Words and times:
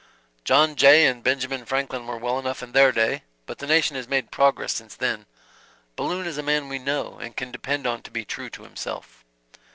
"John 0.43 0.75
Jay 0.77 1.05
and 1.05 1.21
Benjamin 1.23 1.63
Franklin 1.63 2.07
were 2.07 2.17
well 2.17 2.39
enough 2.39 2.63
in 2.63 2.71
their 2.71 2.91
day, 2.91 3.21
but 3.45 3.59
the 3.59 3.67
nation 3.67 3.95
has 3.95 4.07
made 4.07 4.31
progress 4.31 4.73
since 4.73 4.95
then. 4.95 5.27
Balloon 5.95 6.25
is 6.25 6.39
a 6.39 6.41
man 6.41 6.69
we 6.69 6.79
know 6.79 7.19
and 7.19 7.37
can 7.37 7.51
depend 7.51 7.85
on 7.85 8.01
to 8.01 8.09
be 8.09 8.25
true 8.25 8.49
to 8.49 8.63
himself." 8.63 9.23